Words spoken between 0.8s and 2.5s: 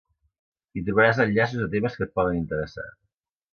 trobaràs enllaços a temes que et poden